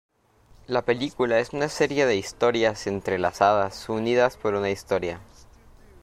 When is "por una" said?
4.35-4.71